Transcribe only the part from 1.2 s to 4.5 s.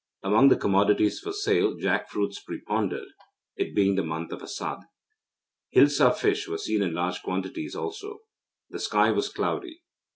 sale jack fruits preponderated, it being the month of